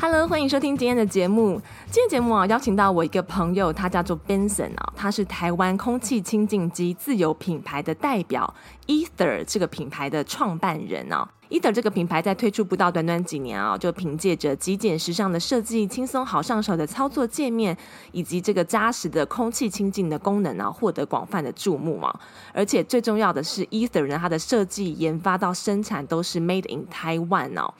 [0.00, 1.60] Hello，欢迎收听今天的节目。
[1.90, 8.52] 今天节目啊，邀请到我一个朋友，他叫做 Benson 啊，他是台湾空气清净机自有品牌的代表
[8.86, 11.26] ，Ether 这个品牌的创办人啊。
[11.48, 17.76] Ether 这个品牌在推出不到短短几年啊，就凭借着极简时尚的设计、轻松好上手的操作界面，
[18.12, 22.20] 以及这个扎实的空气清净的功能啊，获得广泛的注目啊。
[22.52, 27.72] 而且最重要的是，Ether 呢，它的设计、研发到生产都是 Made in Taiwan 哦。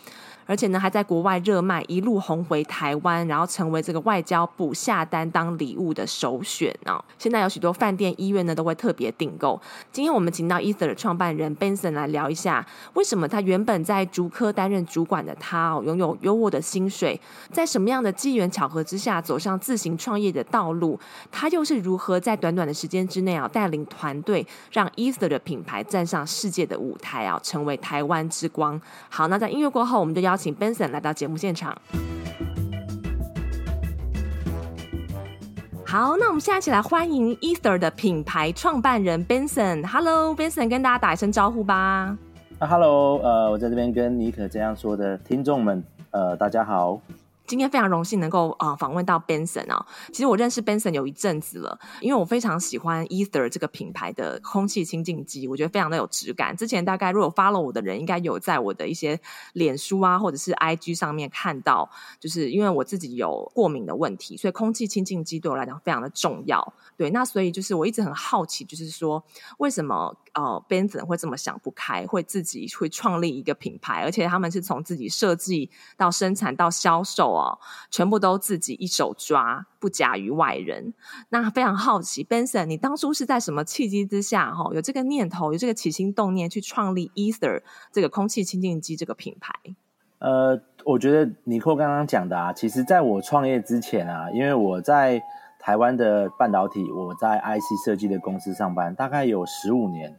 [0.46, 7.02] 而且呢，还在国外热卖，一路红回台湾，然后成为这个外交部下单当礼物的首选哦！
[7.18, 9.58] 现在有许多饭店、医院呢都会特别订购。
[9.90, 17.18] 今天我们请到 Ether 的创办人 Benson 来聊一下，为什么他原本在竹科担任主管的他哦，拥有优渥的薪水，
[17.50, 21.00] 在什么样的机缘巧合之下走上自行创业的道路？
[21.32, 28.78] 他又是如何在短短的时间之内啊，带领团队让 Ether 的品牌站上世界的舞台啊，成为台湾之光？
[29.08, 30.33] 好，那在音乐过后，我们就要。
[30.34, 31.72] 邀请 Benson 来到节目现场。
[35.86, 39.86] 好，那我们现在一起来欢迎 Ether 的品牌创办人 Benson。
[39.86, 42.18] Hello，Benson，跟大家打一声招呼吧。
[42.58, 47.00] ，Hello，呃，我在这边跟尼可这样说的听众们，呃，大家好。
[47.46, 56.56] 今天非常荣幸能够啊、访问到 Benson 啊、哦，其实我认识 Benson 有一阵子了，因为我非常喜欢 Ether 这个品牌的空气清净机，我觉得非常的有质感。
[56.56, 59.20] 之前大概如果 follow 我的人，应该有在我的一些
[59.52, 66.72] 脸书啊或者是 IG 上面看到，就是因为我自己有过敏的问题，所以空气清净机对我来讲非常的重要。
[66.96, 69.22] 对，那所以就是我一直很好奇，就是说
[69.58, 77.34] 为什么呃 Benson 会这么想不开，会自己会创立一个品牌，而且他们是从自己设计到生产到销售。
[77.34, 77.58] 哦，
[77.90, 80.94] 全部都自己一手抓，不假于外人。
[81.30, 89.52] 那非常好奇，Benson，你当初是在什么契机之下，哈，有这个念头，有这个起心动念去创立 Ether 这个空气清净机这个品牌？
[90.18, 95.22] 呃，我觉得尼克刚刚讲的啊，其实在我创业之前啊，因为我在
[95.58, 100.16] 台湾的半导体，我在 IC 设计的公司上班，大概有十五年。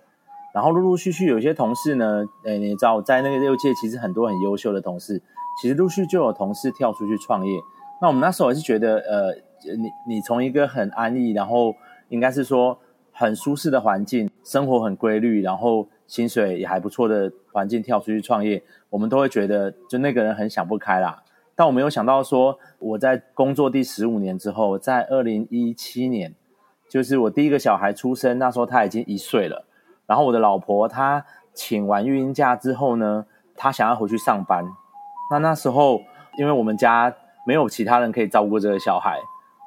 [0.56, 5.22] 然后陆陆续续有些同事呢，诶，你知道，在那个六界，其实很多很优秀的同事。
[5.62, 7.60] 其实陆续就有同事跳出去创业，
[8.02, 9.34] 那我们那时候也是觉得，呃，
[9.76, 11.76] 你你从一个很安逸，然后
[12.08, 12.80] 应该是说
[13.12, 21.22] 很舒适的环境，生活很规律，然后薪水也还不错的环境跳出去创业，我们都会觉得就那个人很想不开啦。
[21.54, 26.34] 但我没有想到说，我在工作第十五年之后，在二零一七年，
[26.88, 29.66] 就是我第一个小孩出生，那时候他已经一岁了，
[30.08, 34.66] 然后我的老婆她请完育婴假之后呢，她想要回去上班。
[35.32, 36.02] 那那时候，
[36.38, 37.14] 因为我们家
[37.48, 39.18] 没有其他人可以照顾这个小孩，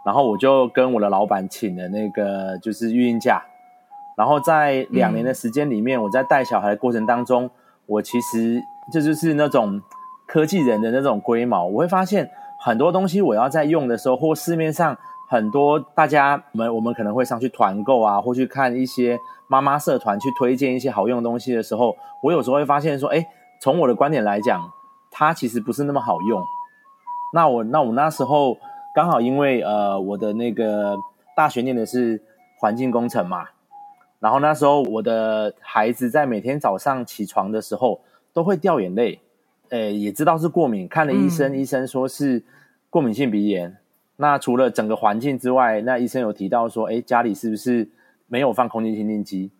[0.05, 3.43] 然后我就跟我的老板请了那个就是育婴假，
[4.17, 7.51] 然后在两年的时间里面，我在带小孩的过程当中，
[7.87, 8.63] 我其实
[8.93, 9.83] 这就是那种
[10.27, 14.97] 科技人的那种龟毛，我会发现很多东西我要在用的时候，或市面上
[15.29, 23.27] 很多大家我们我们可能会上去团购啊，或去看一些妈妈社团去推荐一些好用的东西的时候，我有时候会发现说，哎，
[23.61, 24.71] 从我的观点来讲。
[25.11, 26.41] 它其实不是那么好用。
[27.33, 28.59] 那我那我那时候
[28.95, 30.99] 刚好因为呃我的那个
[31.35, 32.23] 大学念的是
[32.59, 33.49] 环境工程嘛，
[34.21, 38.03] 然后那时候我的孩子在每天早上起床的时候
[38.35, 39.19] 都会掉眼泪，
[39.71, 42.45] 诶也知道是过敏，看了医生，嗯、医生说是
[42.91, 43.79] 过敏性鼻炎。
[44.17, 47.89] 那除了整个环境之外，那医生有提到说，哎家里是不是
[48.29, 49.51] 没有放空气清净机？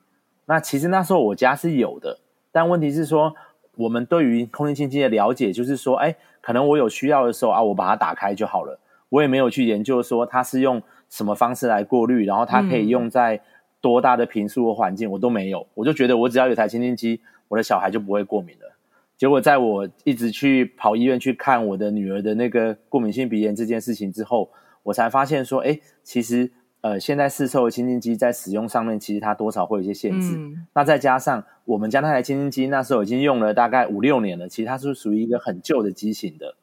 [0.47, 2.21] 那其实那时候我家是有的，
[2.53, 3.35] 但问题是说。
[3.79, 8.81] 我们对于空气清净机的了解，就是说，哎，可能我有需要的时候啊，我把它打开就好了。
[9.09, 13.41] 我也没有去研究说它是用什么方式来过滤，然后它可以用在
[13.81, 15.65] 多大的频数和环境，我都没有。
[15.75, 18.75] 我就觉得我只要有台清净机，我的小孩就不会过敏了。
[19.17, 24.51] 结果在我一直去跑医院去看我的女儿的那个过敏性鼻炎这件事情之后，
[24.83, 26.51] 我才发现说，哎，其实。
[26.81, 30.37] 呃，现在市售的清净机在使用上面，其实它多少会有一些限制。
[30.37, 36.55] 嗯、那再加上我们家那台清净机那时候已经用了大概五六年了，其实它是属于一个很旧的机型的。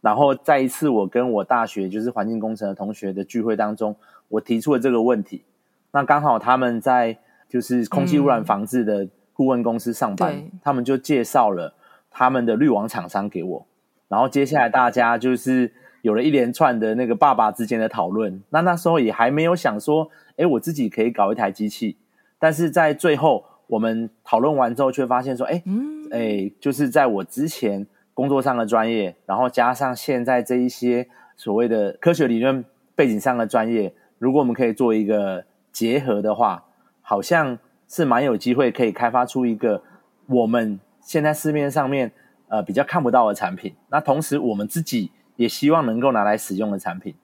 [0.00, 3.94] 然后在一次我跟我大学就是环境工程的同学的聚会当中，
[4.28, 5.42] 我提出了这个问题。
[5.92, 11.74] 那刚好他们在就是空气污染防治的顾问公司上班，嗯、他们就介绍了
[12.10, 13.66] 他们的滤网厂商给我。
[14.08, 15.72] 然后接下来大家就是。
[16.04, 18.42] 有了一连串的那个爸爸之间的讨论。
[18.50, 21.96] 那那时候也还没有想说，哎，我自己可以搞一台机器。
[22.38, 25.62] 但是在最后我们讨论完之后，却发现说，哎，
[26.10, 32.62] 哎，就是在我之前工作上的专业，然后加上现在这一些所谓的科学理论
[32.94, 36.64] 背景上的专业，如果我们可以做一个结合的话，
[37.00, 37.58] 好像
[37.88, 39.82] 是蛮有机会可以开发出一个
[40.26, 42.12] 我们现在市面上面
[42.48, 43.74] 呃比较看不到的产品。
[43.88, 47.14] 那同时我们自己也希望能够拿来使用的产品，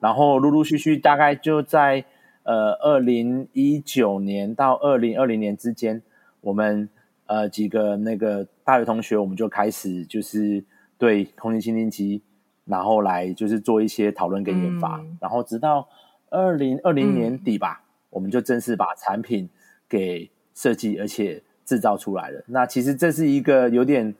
[0.00, 2.04] 然后陆陆续续大概就在。
[2.42, 6.02] 呃，二零一九年到二零二零年之间，
[6.40, 6.88] 我们
[7.26, 10.64] 呃几个那个大学同学，我们就开始就是
[10.96, 12.22] 对空气清净机，
[12.64, 15.86] 然后来就是做一些讨论跟研发，嗯、然后直到
[16.30, 19.48] 二零二零年底吧，嗯、我们就正式把产品
[19.86, 22.42] 给设计而且制造出来了。
[22.46, 24.14] 那其实这是一个有点。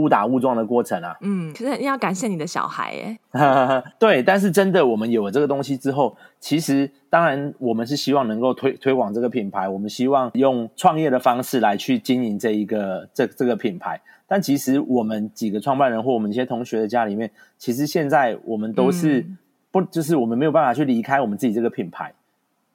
[0.00, 3.18] 误打误撞的过程啊，嗯，其实要感谢你的小孩耶，
[3.98, 19.26] 对，但是真的我们有了这个东西之后，其实当然我们是希望能够推推广这个品牌，我们希望用创业的方式来去经营这一个这这个品牌，但其实我们几个创办人或我们一些同学的家里面，其实现在我们都是
[19.70, 22.12] 不，就是我们没有办法去离开我们自己这个品牌。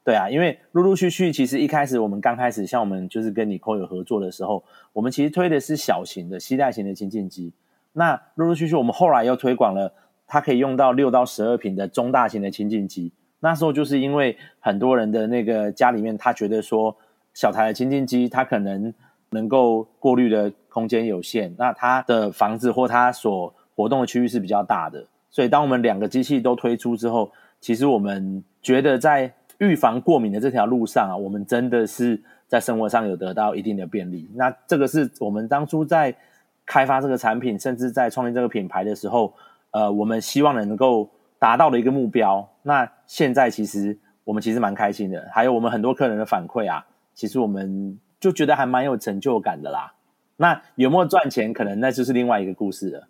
[0.05, 4.63] 对啊，因为陆陆续续，其实一开始我们刚开始，像我们就是跟 Nicole 有合作的时候，
[4.93, 7.51] 我们其实推的是小型的携带型的清净机。
[7.93, 9.91] 那陆陆续续，我们后来又推广了，
[10.27, 13.11] 它可以用到六到十二坪的中大型的清净机。
[13.39, 16.95] 那时候就是因为很多人的那个家里面，他觉得说
[17.33, 18.93] 小台的清净机，它可能
[19.31, 25.03] 能够过滤的空间有限，那他的房子或他所活动的区域是比较大的。
[25.31, 34.29] 所以当我们两个机器都推出之后，其实我们觉得在预防过敏的这条路上啊，我们真的是在生活上有得到一定的便利。
[34.35, 36.15] 那这个是我们当初在
[36.65, 39.33] 开发这个产品，甚至在创立这个品牌的时候，
[39.71, 41.09] 呃，我们希望能够
[41.39, 42.47] 达到的一个目标。
[42.63, 49.93] 那现在其实我们其实蛮开心的，还有我们很多客人的反馈啊，其实我们就觉得还蛮有成就感的啦。
[50.37, 53.07] 那有没有赚钱，可能那就是另外一个故事了。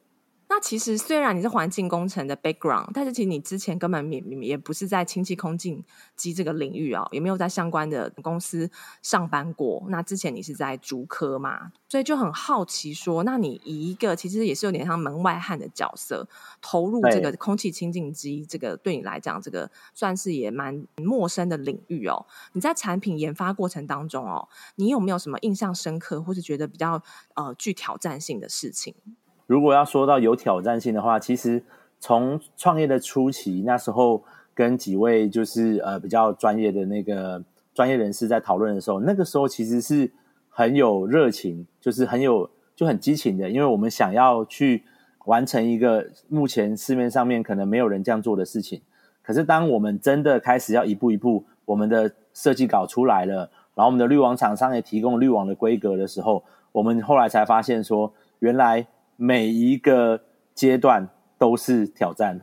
[0.48, 5.84] 那其实虽然你是环境工程的 background，但是其实你之前根本也也不是在氢气空净
[6.16, 8.70] 机这个领域哦，也没有在相关的公司
[9.02, 9.84] 上班过。
[9.90, 16.28] 那之前你是在竹科嘛，所以就很好奇说，那你以一个其实也是有点像门外汉的角色，
[16.62, 22.26] 投入这个空气清净机，这个对你来讲，这个算是也蛮陌生的领域哦。
[22.54, 27.02] 你在产品研发过程当中哦，你有没有什么印象深刻，或是觉得比较
[27.34, 28.94] 呃具挑战性的事情？
[29.48, 31.64] 如果要说到有挑战性的话，其实
[32.00, 37.44] 从创业的初期，那时候跟几位就是呃比较专业的那个
[37.74, 40.12] 专业人士在讨论的时候，那个时候其实是
[40.50, 44.84] 很有热情，就是很有就很激情的，因为我们想要去
[45.26, 48.82] 完成一个目前市面上面可能没有人这样做的事情。
[49.22, 58.88] 可是当我们真的开始要一步一步，我们的设计稿出来了，然后我们的滤网厂商也提供滤网的规格的时候，我们后来才发现说，原来。
[59.16, 60.22] 每一个
[60.54, 62.42] 阶段都是挑战。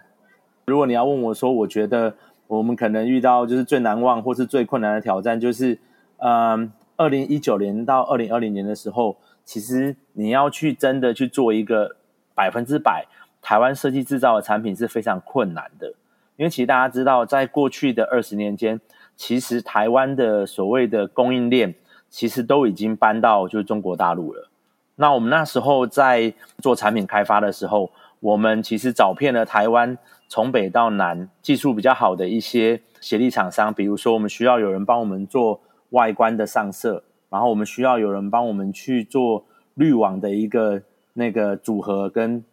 [0.64, 2.14] 如果你要问我说，我觉得
[2.46, 5.78] 我们可能遇到就是最难忘或是最困难的挑战，就是，
[6.18, 11.96] 嗯，二零一九年到二零二零年的时候，其实你要去真的去做一个
[12.34, 13.06] 百分之百
[13.40, 15.94] 台湾设计制造的产品是非常困难的。
[16.36, 18.80] 因为其实大家知道，在过去的二十年间，
[19.16, 21.74] 其实台湾的所谓的供应链，
[22.08, 24.48] 其实都已经搬到就是中国大陆了。
[24.96, 29.96] 那我们那时候在做产品开发的时候，我们其实找遍了台湾
[30.28, 39.44] 从北到南技术比较好的一些协力厂商，比如说我们需要有人帮我们做外观的上色，然后我们需要有人帮我们去做
[39.74, 40.82] 滤网的一个
[41.14, 42.44] 那个组合跟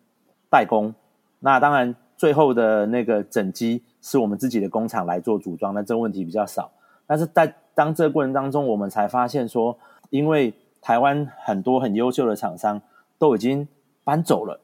[0.49, 0.93] 代工。
[1.39, 6.71] 那当然最后的那个整机是我们自己的工厂来做组装，那这个问题比较少。
[7.05, 9.77] 但是在当这个过程当中，我们才发现说，
[10.09, 12.81] 因为台湾很多很优秀的厂商
[13.17, 13.67] 都已经
[14.03, 14.59] 搬走了，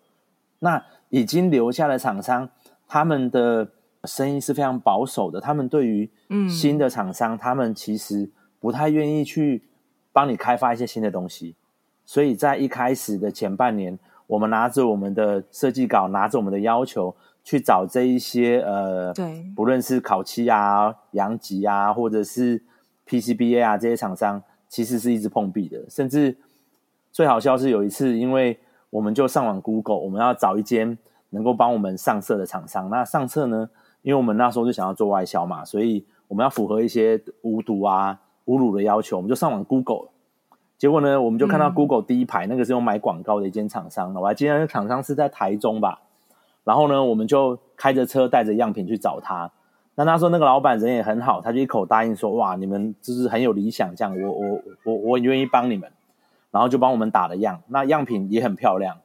[0.60, 2.50] 那已经留下的厂商，
[2.88, 3.68] 他们的
[4.06, 5.40] 生意是非常保守的。
[5.40, 6.10] 他们对于
[6.50, 8.30] 新的厂商，嗯、他们其实
[8.60, 9.64] 不太愿意去
[10.12, 11.56] 帮你开发一些新的东西。
[12.06, 22.64] 所以在一开始的前半年，我们拿着我们的设计稿，拿着我们的要求去找这一些呃，对，不论是烤漆啊、阳极啊，或者是
[23.08, 24.42] PCBA 啊这些厂商。
[24.68, 26.36] 其实是一直碰壁的，甚至
[27.12, 30.98] 最好笑是有一次，因为我们就上网 Google，我们要找一间
[31.30, 32.90] 能够帮我们上色的厂商。
[32.90, 33.70] 那上色呢，
[34.02, 40.10] 因为我们那时候就想要做外销嘛，所以我们要符合一些无毒啊、无乳的要求，我们就上网 Google。
[40.78, 46.02] 结果呢，我们就看到 Google 第一排那个是用买广告的一间厂商，我还记得那个厂商是在台中吧。
[46.66, 49.52] 然后呢，我们就开着车带着样品去找他。
[49.96, 55.90] 那他说那个老板人也很好，他就一口答应说：“哇，你们就是很有理想，这样我我我我愿意帮你们。”
[56.52, 58.98] 然后就帮我们打了样，那样品也很漂亮。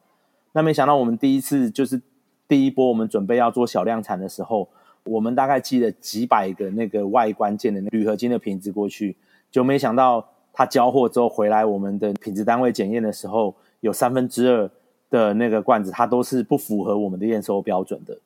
[0.52, 2.00] 那没想到我们第一次就是
[2.46, 4.68] 第一波，我们准备要做小量产的时候，
[5.04, 9.16] 我们大概寄了几百个那个外观件的铝合金的瓶子过去，
[9.50, 14.70] 就没想到他交货之后回来，我们的品质单位检验的时候，有三分之二
[15.10, 18.16] 的那个罐子它都是不符合我们的验收标准的。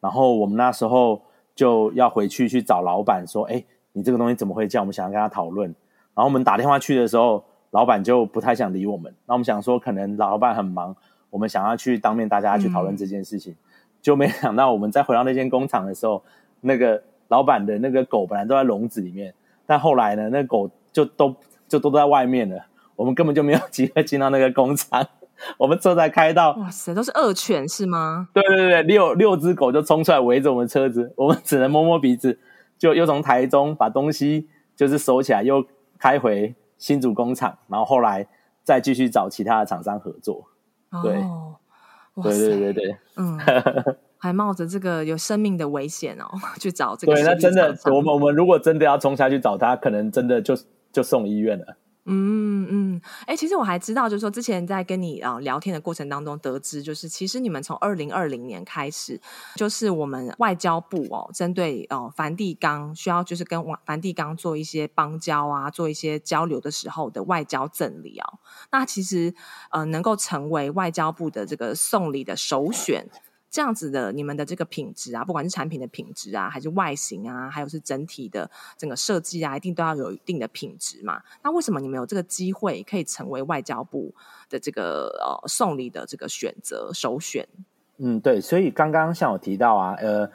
[0.00, 1.22] 然后我们那时候
[1.56, 4.84] 就要回去去找老板说：“哎，你这个东西怎么会这样？
[4.84, 5.68] 我们想要跟他讨论。”
[6.14, 9.12] 然后我们打电话去的时候，老板就不太想理我们。
[9.26, 10.94] 那我们想说，可能老板很忙。
[11.30, 13.56] 我们想要去当面大家去讨论这件事情，嗯、
[14.00, 16.22] 就没想到我们再回到那间工厂的时候，
[16.60, 19.34] 那个老板的那个狗本来都在笼子里面，
[19.66, 21.34] 但后来呢，那个、狗就都
[21.68, 25.06] 就都在外面了，我们根本就没有机会进到那个工厂。
[25.58, 28.28] 我们车才开到，哇塞，都是恶犬是吗？
[28.32, 32.38] 对对对，六六只狗就冲出来围着我们车子， 我们只能摸摸鼻子，
[32.78, 35.64] 就又从台中把东西就是收起来，又
[35.98, 38.26] 开回新竹工厂，然后后来
[38.62, 40.48] 再继续找其他的厂商合作。
[41.02, 41.56] 对，哦、
[42.22, 43.38] 对对对对，嗯，
[44.18, 46.26] 还冒着这个有生命的危险哦，
[46.58, 47.12] 去找这个。
[47.12, 50.54] 对，那真的，我们我们如果真的要冲下去找他，可能真的就
[50.90, 51.76] 就送医院了。
[52.08, 59.20] 嗯嗯，哎、其实我还知道，就是说之前在跟你啊、聊天的过程当中得知，就是其实你们从二零二零年开始，
[59.56, 68.38] 就是我们外交部哦，针对哦梵蒂冈需要就是跟梵蒂冈做一些邦交啊，做一些交流的时候的外交赠礼哦，
[68.70, 69.34] 那其实
[69.70, 73.08] 呃能够成为外交部的这个送礼的首选。
[73.56, 81.22] 这样子的，你们的这个品质啊，不管是产品的品质啊，还是外形啊，还有是整体的整个设计啊，一定都要有一定的品质嘛。
[81.42, 84.14] 那为什么你们有这个机会可以成为外交部
[84.50, 87.48] 的这个呃送礼的这个选择首选？
[87.96, 90.30] 嗯，对，所以刚刚像我提到啊，呃，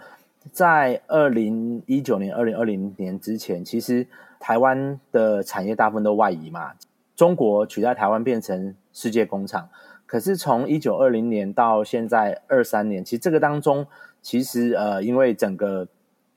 [0.51, 4.07] 在二零一九年、二零二零年之前，其实
[4.39, 6.73] 台湾的产业大部分都外移嘛，
[7.15, 9.69] 中国取代台湾变成世界工厂。
[10.11, 13.87] 可是从一九二零年到现在二三年，其实这个当中，
[14.21, 15.87] 其实呃，因为整个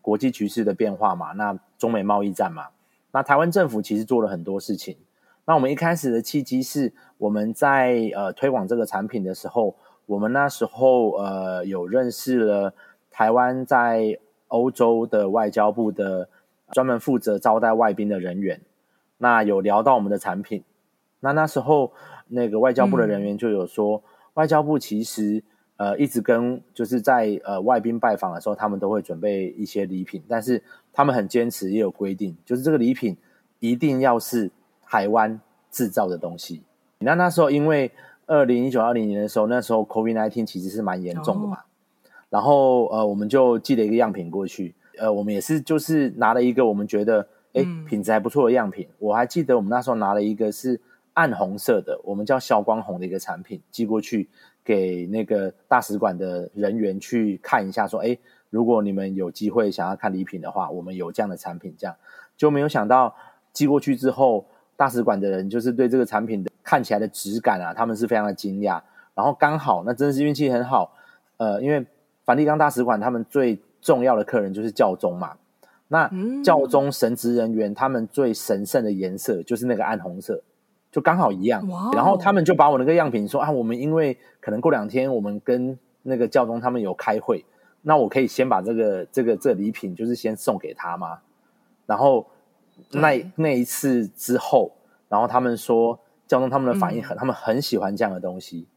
[0.01, 2.69] 国际局势的变化嘛，那中美贸易战嘛，
[3.11, 4.97] 那台湾政府其实做了很多事情。
[5.47, 9.75] 那我们一开始的契机是，我们在呃推广这个产品的时候，
[10.07, 12.75] 我们那时候呃有认识了
[13.11, 16.29] 台湾在欧洲的外交部的
[16.71, 18.61] 专门负责招待外宾的人员，
[19.19, 20.63] 那有聊到我们的产品，
[21.19, 21.91] 那那时候。
[22.35, 24.03] 那个外交部的人员就有说，嗯、
[24.35, 25.43] 外交部其实
[25.77, 30.61] 呃一直跟就是在呃外宾拜访的时候，他们都会准备一些礼品，但是
[30.93, 33.17] 他们很坚持，也有规定，就是这个礼品
[33.61, 34.51] 一定要是
[34.85, 36.63] 台湾制造的东西。
[36.99, 37.93] 那那时候因为
[38.27, 41.61] 二零一九二零年的时候，那时候 COVID-19 其实是蛮严重的嘛，哦、
[42.31, 50.81] 然后呃我们就寄了一个样品过去，呃我们也是就是拿了一个我们觉得哎、嗯、品质还不错的样品，我还记得我们那时候拿了一个是。
[51.15, 54.29] 暗红色的，我们叫消光红的一个产品寄过去
[54.63, 58.17] 给那个大使馆的人员去看一下，说：哎，
[58.51, 61.75] 如果你们有机会想要看礼品的话，我们有这样的产品。
[61.79, 61.97] 这样
[62.37, 63.15] 就没有想到
[63.53, 64.45] 寄过去之后，
[64.77, 68.83] 大使馆的人就是对这个产品的看起来的质感啊，他们是非常的惊讶。
[69.15, 70.93] 然后刚好那真的是运气很好，
[71.37, 71.87] 呃，因为
[72.25, 75.37] 梵蒂冈大使馆他们最重要的客人就是教宗嘛，
[75.87, 76.11] 那
[76.43, 80.43] 教宗神职人员他们最神圣的颜色就是那个暗红色。
[80.95, 81.61] 就刚好一样.
[81.93, 87.45] 然后他们就把我那个样品说啊，我们因为可能过两天我们跟那个教宗他们有开会，
[87.83, 91.19] 那我可以先把这个这个这个礼品就是先送给他吗？
[91.85, 92.25] 然后
[92.93, 94.71] 那那一次之后，
[95.09, 95.99] 然后他们说
[96.29, 98.69] 教宗他们的反应很，嗯、他们很喜欢这样的东西，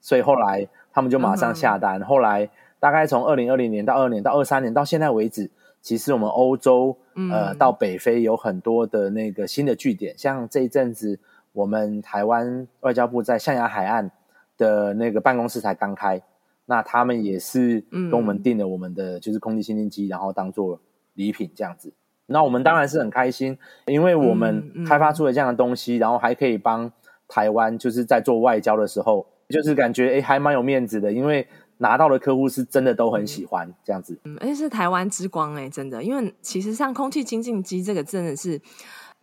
[0.00, 2.00] 所以后来他们就马上下单。
[2.00, 2.48] 嗯、后来
[2.80, 5.50] 大概从二零二零年到二年到二三年到现在为止，
[5.82, 11.20] 其实我们欧洲、嗯、呃到北非有很多的那个新的据点，像这一阵子。
[11.58, 14.08] 我们台湾外交部在象牙海岸
[14.56, 16.22] 的那个办公室才刚开，
[16.66, 20.80] 那他们也是跟我们订了我们的就是空气清净机，然后当做
[21.14, 21.92] 礼品这样子。
[22.26, 26.92] 那我们当然是很开心，因为我们开发出了这样的东西，然后还可以帮
[27.26, 31.44] 台湾就是在做外交的时候，就是感觉诶还蛮有面子的，因为
[31.78, 34.16] 拿到的客户是真的都很喜欢这样子。
[34.22, 38.60] 嗯，而且是台湾之光诶，真的，因为其实像空气清净机这个真的是。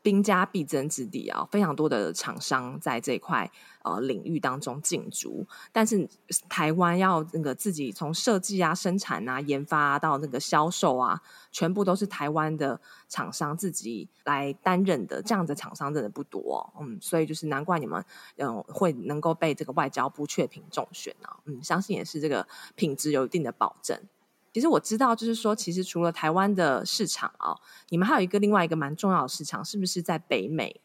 [0.06, 6.08] 兵家必争之地啊，非常多的厂商在这块呃领域当中进驻，但是
[6.48, 11.20] 台湾要那个自己从设计啊、生产啊、研发啊到那个销售啊，
[11.52, 18.06] 全部都是台湾的厂商自己来担任的，这样的厂商真的不多，嗯，所以就是难怪你们
[18.38, 24.00] 嗯会能够被这个外交部确评中选啊，嗯，相信也是这个品质有一定的保证。
[24.56, 27.60] 其实我知道，就是说，其实除了台湾的市场啊、哦，
[27.90, 30.80] 你们还有一个另外一个蛮重要的市场，是不是在北美？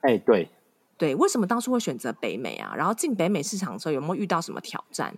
[0.00, 0.50] 哎，对，
[0.98, 2.74] 对，为什么当初会选择北美啊？
[2.76, 5.14] 然后进北美市场的时候，有没有遇到什么挑战？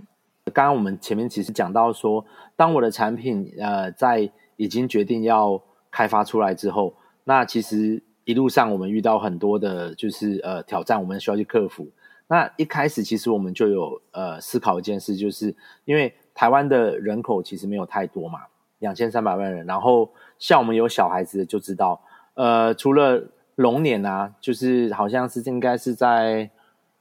[0.53, 2.23] 刚刚我们前面其实讲到说，
[2.57, 5.59] 当我的产品呃在已经决定要
[5.91, 6.95] 开发出来之后，
[7.25, 11.89] 那其实一路上我们遇到很多的，就是呃挑战，我们需要去克服。
[12.27, 15.57] 那一开始其实我们就有呃思考一件事，就是
[15.87, 16.15] 因为。
[16.35, 18.41] 台湾的人口其实没有太多嘛，
[18.81, 19.65] 两千三百万人。
[19.67, 22.03] 然后像我们有小孩子的就知道，
[22.35, 23.23] 呃，除了
[23.55, 26.51] 龙年啊，就是好像是应该是在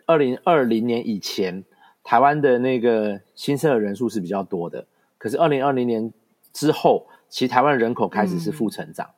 [0.05, 1.63] 二零二零年以前，
[2.03, 4.85] 台湾的那个新生儿人数是比较多的。
[5.17, 6.13] 可是二零二零年
[6.53, 9.07] 之后，其实台湾人口开始是负成长。
[9.07, 9.11] 嗯。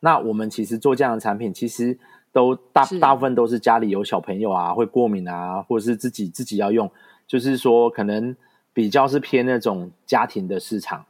[0.00, 1.98] 那我们其实做这样的产品，其实
[2.32, 6.90] 都大大部分都是家里有小朋友啊，会过敏啊，或者是自己自己要用，
[7.26, 8.34] 就是说可能。
[8.78, 11.04] 比较是偏那种家庭的市场，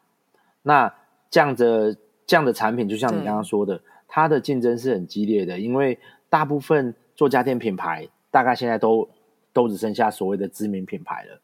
[0.62, 0.90] 那
[1.28, 1.94] 这样的
[2.26, 5.98] 这样的产品，就像你刚刚说的，它的竞争是很激烈的，因为
[6.30, 9.06] 大部分做家电品牌，大概现在都
[9.52, 11.38] 都只剩下所谓的知名品牌了。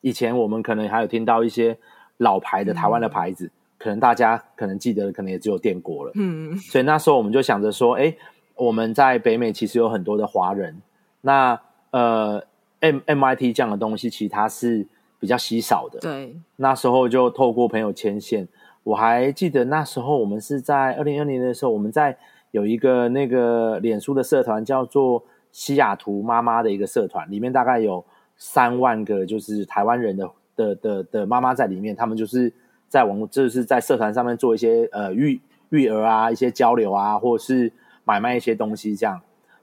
[0.00, 1.78] 以前我们可能还有听到一些
[2.16, 6.10] 老牌的台湾的牌子，嗯、可能大家可能记得，可能也只有电锅了。
[6.16, 8.16] 嗯，所以那时候我们就想着说，哎，
[8.56, 10.82] 我们在北美其实有很多的华人，
[11.20, 11.60] 那
[11.92, 12.42] 呃
[12.80, 14.84] ，M MIT 这样的东西，其实它是。
[15.20, 18.46] 比较稀少的，对，那时候就透过朋友牵线。
[18.84, 22.16] 我还记得那时候我们是在二零二零年的时候，我们在
[22.52, 28.04] 有一个那个脸书的社团，叫做西雅图妈妈的一个社团，里面大概有
[28.36, 32.52] 三万个就是台湾人的的的的妈妈在里面，他们就是
[32.88, 37.72] 在网络，就是在社团上面做一些呃育育儿啊，一些交流啊，或者是
[38.04, 39.20] 买卖一些东西这样。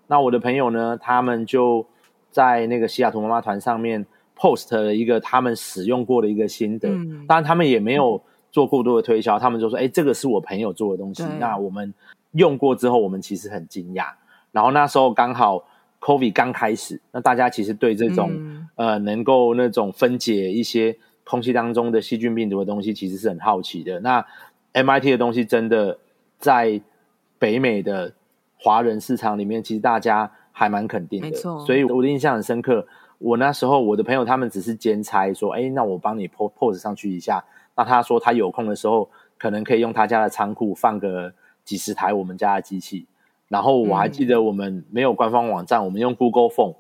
[0.08, 1.88] 那我的朋友呢，他们就
[2.30, 4.06] 在那个西雅图妈妈团上面。
[4.36, 11.94] Post 了一个他们使用过的一个心得，嗯、当然他们也没有做过多的推销，嗯、他们就说：“哎，这个是我朋友做的东西。”那我们
[12.34, 14.08] 用过之后，我们其实很惊讶。
[14.52, 15.64] 然后那时候刚好
[16.00, 24.00] COVID 刚开始，那大家其实对这种、嗯、呃能够那种分解一些空气当中的细菌病毒的东西，其实是很好奇的。
[24.02, 24.26] 那
[24.74, 25.98] MIT 的东西真的
[26.38, 26.82] 在
[27.40, 28.14] 北美的
[28.58, 31.66] 华人市场里面，其实大家还蛮肯定的，没错。
[31.66, 32.86] 所以我的印象很深刻。
[33.18, 37.44] 我那时候，我的朋友他们只是兼差，说：“哎，那我帮你 post 上去一下。”
[37.76, 43.08] 那他说他有空的时候，可能可以用他家的仓库放个几十台我们家的机器。
[43.48, 46.76] 然后我还记得我们没有官方网站，嗯、我们用 Google Phone，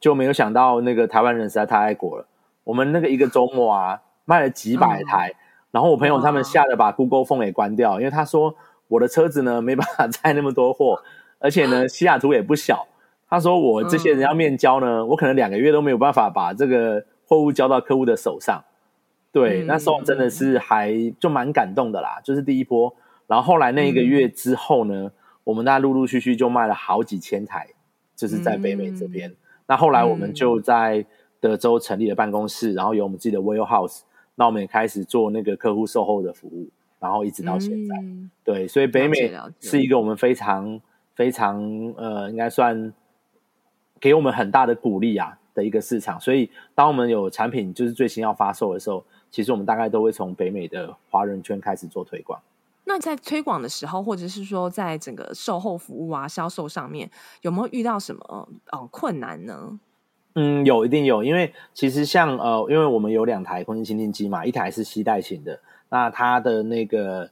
[0.00, 2.26] 就没有想到那个台湾人实在太爱国了。
[2.64, 5.30] 我们那个一个周末啊，卖了几百台。
[5.30, 5.36] 嗯、
[5.72, 8.54] 然后我朋友他们吓得把 Google Phone 给关掉，因为他说
[8.88, 11.02] 我的车子呢没办法载那么多货，
[11.38, 12.86] 而且呢西雅图也不小。
[13.30, 18.64] 他说：“我这些人要面交呢，嗯、我可能两个月都没有办法把这个货物交到客户的手上。”
[19.30, 22.94] 对，嗯、那时候真的是还就蛮感动的啦，就是第一波。
[23.26, 25.12] 然后后来那一个月之后呢，嗯、
[25.44, 27.66] 我们大家陆陆续续就卖了好几千台，
[28.16, 29.28] 就是在北美这边。
[29.28, 29.36] 嗯、
[29.66, 31.04] 那后来我们就在
[31.38, 34.00] 德州成立了办公室，然后有我们自己的 warehouse，
[34.36, 37.94] 那我们也开始做那个客户售后的服务，然后一直到现在。
[37.96, 40.80] 嗯、对，所以北美是一个我们非常
[41.14, 41.62] 非常
[41.98, 42.90] 呃，应该算。
[44.00, 52.40] 给我们很大的鼓励啊的一个市场，所以当我们有产品就是最新要发售的时候，其实我们大概都会从北美的华人圈开始做推广。
[52.84, 57.10] 那在推广的时候，或者是说在整个售后服务啊、销售上面，
[57.42, 59.78] 有没有遇到什么呃困难呢？
[60.34, 67.28] 嗯，有，一定有，因为其实像呃，因为我们有两台空气清净机嘛，一台是吸带型的，那它的那个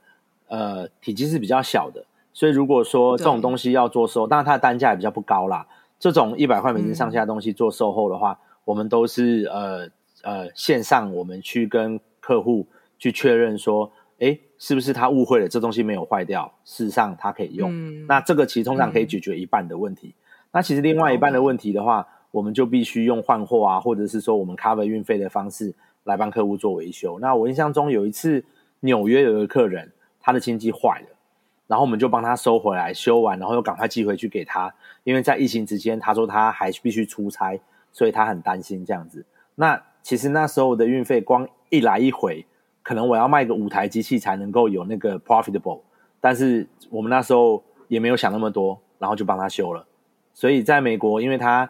[0.49, 5.67] 呃体积是比较小的，所以如果说这种东西要做售，当然它的单价也比较不高啦。
[5.99, 9.89] 这种一百块美金上下的东西做售后的话，嗯、我们都是呃
[10.23, 12.67] 呃线上，我们去跟客户
[12.99, 17.71] 去确认说，诶，是不是他误会了，这东西没有坏掉，事实上他可以用。
[17.73, 20.09] 嗯、那这个其实通常可以解决一半的问题。
[20.09, 20.21] 嗯、
[20.53, 27.19] 那其实另外一半的问题的话，嗯、我们就必须用换货啊，或者是说我们 cover 运费的方式来帮客户做维修。
[27.21, 28.45] 那我印象中有一次
[28.81, 31.16] 纽约有一个客人，他的清机坏了。
[31.67, 34.73] 然后我们就帮他收回来，修完，然后又赶快寄回去给他。
[35.05, 37.61] 因为在疫情之间，他说他还必须出差，
[37.93, 39.25] 所以他很担心这样子。
[39.55, 42.47] 那其实那时候的运费，光一来一回，
[42.83, 45.81] 可能我要卖个五台机器才能够有那个 profitable。
[46.21, 49.87] 但是我们那时候也没有想那么多，然后就帮他修了。
[50.35, 51.69] 所以在美国，因为他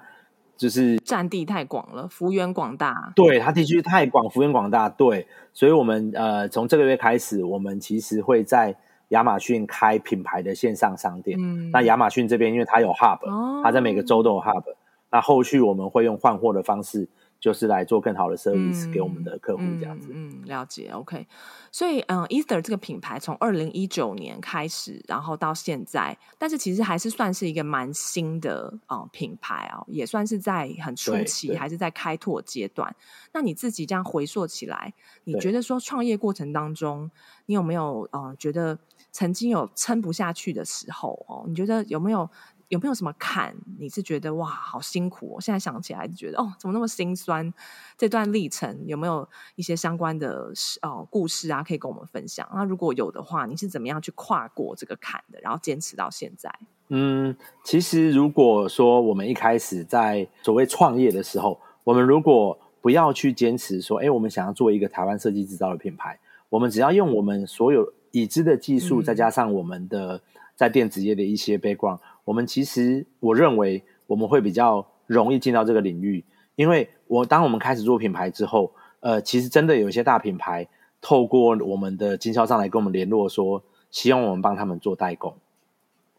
[0.57, 8.75] 就是占地太广了，幅员广大，对，他地区太广，幅员广大，对，所以我们呃从这个月开始，我们其实会在
[9.09, 11.39] 亚马逊开品牌的线上商店。
[11.41, 14.65] 嗯，那亚马逊这边因为它有 hub，哦，它在每个州都有 hub，
[15.11, 17.09] 那后续我们会用换货的方式。
[17.39, 20.09] 就是来做更好的 service 给我们的客户这样子。
[20.11, 21.27] 嗯，嗯，了解，OK。
[21.71, 32.97] 所以，嗯，Ether 这个品牌从二零一九年开始，然后到现在，但是其实还是算是一个蛮新的啊、嗯、品牌哦，也算是在很初期，还是在开拓阶段。
[33.35, 37.11] 那你自己这样回溯起来，你觉得说创业过程当中，
[37.45, 38.79] 你有没有嗯觉得
[39.17, 41.45] 曾经有撑不下去的时候哦？
[41.49, 42.29] 你觉得有没有？
[42.69, 43.55] 有没有什么坎？
[43.79, 45.41] 你是觉得哇，好辛苦哦！
[45.41, 47.55] 现在想起来就觉得哦，怎么那么心酸？
[47.97, 50.53] 这段历程有没有一些相关的
[50.83, 52.45] 哦故事啊，可以跟我们分享？
[52.53, 56.53] 那如果有的话，你是怎么样去跨过这个坎的，然后坚持到现在？
[56.89, 70.23] 嗯，其实如果说我们一开始在所谓创业的时候，我们如果不要去坚持说，哎，我们想要做一个台湾设计制造的品牌，我们只要用我们所有已知的技术，嗯、再加上我们的
[70.55, 71.99] 在电子业的一些 background。
[72.25, 76.25] 我们其实，我认为我们会比较容易进到这个领域，
[76.55, 80.67] 因为我当我们开始做品牌之后，呃，其实真的有一些大品牌
[81.01, 85.37] 透过我们的经销商来跟我们联络，说希望我们帮他们做代工。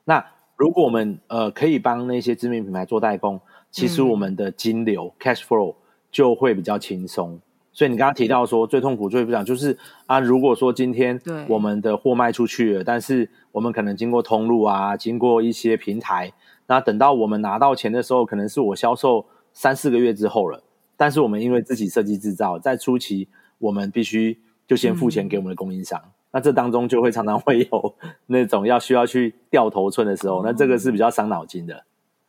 [0.06, 0.24] 那
[0.56, 5.76] 如果我们呃可以帮那些知名品牌做代工，其实我们的金流、嗯、cash flow
[6.12, 7.40] 就会比较轻松。
[7.78, 16.34] 所以你刚刚提到说最痛苦、最不想就是啊，如果说今天我们的货卖出去了，但是我们可能经过通路啊，经过一些平台，
[16.66, 20.64] 那等到我们拿到钱的时候，可能是我销售三四个月之后了。
[20.96, 23.28] 但是我们因为自己设计制造，在初期
[23.60, 31.76] 我们必须就先付钱给我们的供应商，嗯、那这当中就会常常会有那种要需要去掉头寸的时候，那这个是比较伤脑筋的。
[31.76, 31.84] 嗯、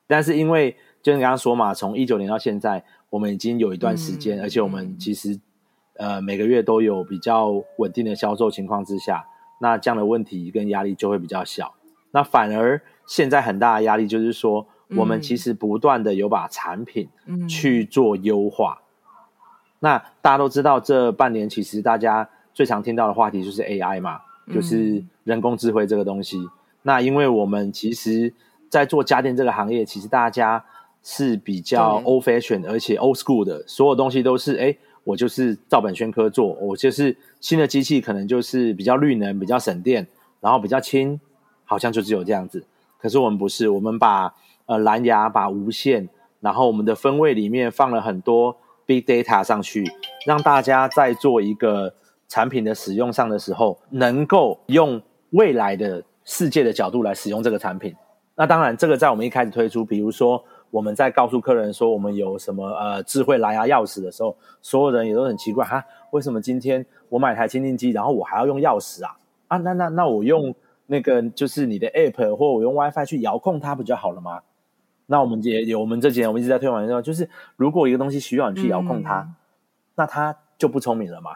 [0.07, 2.85] 但是因为就你刚刚说嘛，从一九年到现在。
[3.11, 5.41] 我们已经有一段时间，嗯、而且我们其实，
[5.97, 9.27] 呃，每个月都有比较稳定的销售情况之下，
[9.63, 11.73] 那这样的问题跟压力就会比较小。
[12.11, 17.09] 那反而现在很大的压力就是说，我们其实不断的有把产品
[17.49, 18.83] 去做优化。
[18.83, 18.87] 嗯、
[19.79, 24.21] 那大家都知道，这半年其实大家最常听到的话题就是 AI 嘛，
[24.53, 26.37] 就是人工智慧这个东西。
[26.37, 26.51] 嗯、
[26.83, 28.35] 那因为我们其实，
[28.69, 30.67] 在做家电这个行业，其实大家。
[31.03, 40.07] 是比较 old fashion，而且 old school 的，所有东西都是，哎，我就是照本宣科做，我就是新的机器可能就是比较绿能、比较省电，
[40.41, 41.19] 然后比较轻，
[41.65, 42.65] 好像就只有这样子。
[42.99, 44.35] 可是我们不是，我们把
[44.67, 46.09] 呃蓝牙、把无线，
[46.41, 49.91] 然后我们的分位里面放了很多 big data 上去，
[50.27, 51.95] 让大家在做一个
[52.29, 57.95] 产品的使用上的时候，能够用未来的世界的角度来使用这个产品。
[58.35, 60.45] 那当然，这个在我们一开始推出，比如说。
[60.71, 69.19] 我们在告诉客人说我们有什么呃智慧蓝牙钥匙的时候，所有人也都很奇怪哈，为什么今天我买台清净机，然后我还要用钥匙啊？
[69.49, 70.55] 啊，那那那我用
[70.87, 74.43] 那个就是你的 app 或我用 WiFi 去遥控它不就好了吗？
[75.07, 79.35] 那我们也有我们这几年我们一直在推广的时候，就是如果一个东西需要你去遥控它，嗯、
[79.95, 81.31] 那它就不聪明了嘛。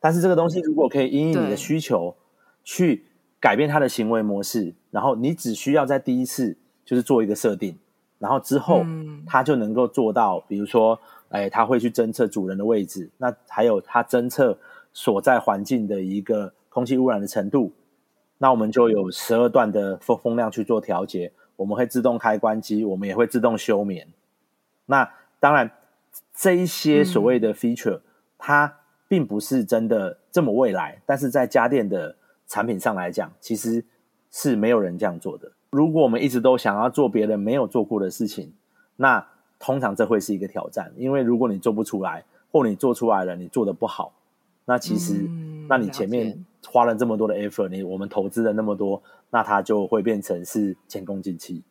[0.00, 2.16] 但是这个东西如果可以因应你的需求
[2.64, 3.04] 去
[3.38, 7.78] 改变它的行为模式，然后你只需要在第一次就是做一个设定。
[8.20, 8.84] 然后之后，
[9.26, 14.58] 它就能够做到，比如说，哎，它会去侦测主人的位置，那还有它侦测
[14.92, 17.72] 所在环境的一个空气污染的程度，
[18.36, 24.06] 那我们就有十二段的风风量去做调节，我们会自动开关机，我们也会自动休眠。
[24.84, 25.70] 那当然，
[26.36, 28.00] 这一些所谓的 feature，
[28.36, 28.76] 它
[29.08, 33.82] 并不是真的这么未来，但是在家电的产品上来讲，其实
[34.30, 35.52] 是没有人这样做的。
[35.70, 38.52] 如果我们一直都想要做别人没有做过的事情，
[38.96, 39.26] 那
[39.58, 40.92] 通常这会是一个挑战。
[40.96, 44.12] 因为如果你做不出来，或你做出来了，你做的不好，
[44.64, 51.62] 那其实，嗯、那你前面花了这么多的 effort，你我们投资了那么多，那它就会变成是前功尽弃。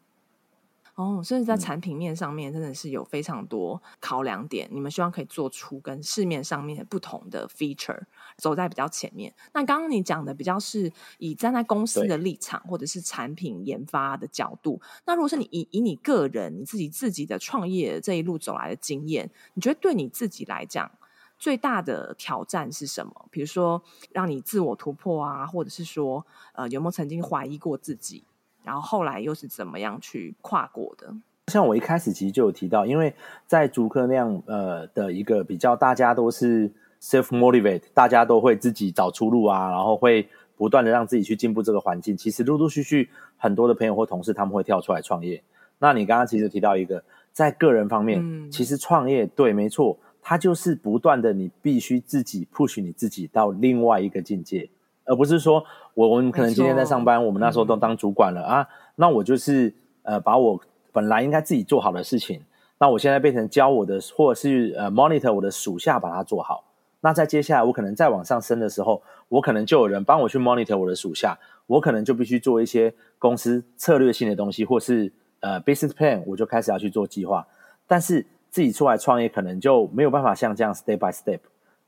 [1.00, 8.02] 哦，所以在产品面上面真的是有非常多考量点，嗯、你们希望可以做出跟市面上面不同的 feature，
[8.36, 9.34] 走在比较前面。
[9.54, 14.82] 那刚刚你讲的比较是以站在公司的立场，或者是产品研发的角度。
[15.06, 20.92] 那如果是你以以你个人你自己自己的创业这一路走来的经验，你觉得对你自己来讲
[21.38, 23.26] 最大的挑战是什么？
[23.32, 23.82] 比如说
[24.12, 28.26] 让你自我突破啊，或者是说呃有没有曾经怀疑过自己？
[28.70, 31.12] 然后后来又是怎么样去跨过的？
[31.48, 33.12] 像我一开始其实就有提到，因为
[33.48, 45.42] 在逐客那样呃的一个比较，大家都是 self motivate，大家都会自己找出路啊，然后会不断的让自己去进步这个环境，其实陆陆续续很多的朋友或同事他们会跳出来创业。
[45.80, 47.04] 那你刚刚其实提到一个，
[47.34, 54.70] 在个人方面，嗯、其实创业对，没错，它就是不断的，你必须自己 push 你自己到另外一个境界，
[55.06, 55.66] 而不是说
[56.00, 60.58] 我我们可能今天在上班，我们那时候都当主管了、嗯、啊，那我就是呃把我
[60.94, 62.42] 本来应该自己做好的事情，
[62.78, 66.64] 那我现在变成教我的或者是呃 monitor 我的属下把它做好，
[67.02, 75.12] 那在接下来我可能再往上升的时候，我可能就有人帮我去 monitor 我的属下，我可能就必须做一些公司策略性的东西，或是。
[75.42, 77.48] 呃，business plan 我就开始要去做计划，
[77.88, 81.40] 但是自己出来创业可能就没有办法像这样 step by step，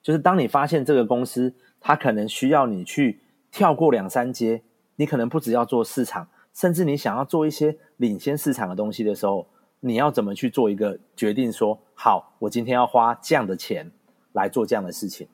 [0.01, 3.19] 就是当你发现这个公司它可能需要你去
[3.51, 4.63] 跳过两三阶，
[4.95, 9.45] 你可能不只要做市场，甚至你想要做一些领先市场的东西的时候，
[9.81, 13.91] 你要怎么去做一个决定说，说好，我今天要花这样的钱
[14.33, 15.27] 来做这样的事情，